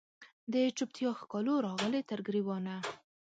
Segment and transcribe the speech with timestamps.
[0.53, 2.75] د چوپتیا ښکالو راغلې تر ګریوانه